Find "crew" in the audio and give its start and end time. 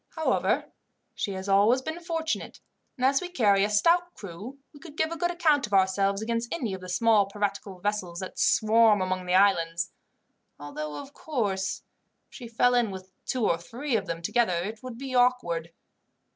4.15-4.57